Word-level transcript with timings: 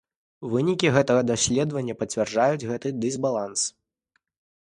Вынікі 0.53 0.87
гэтага 0.95 1.21
даследавання 1.31 1.95
пацвярджаюць 2.01 2.67
гэты 2.71 2.87
дысбаланс. 3.05 3.61